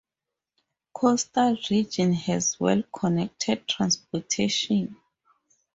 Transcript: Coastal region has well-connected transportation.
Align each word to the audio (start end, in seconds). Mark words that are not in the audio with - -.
Coastal 0.93 1.59
region 1.69 2.11
has 2.13 2.59
well-connected 2.59 3.67
transportation. 3.67 4.97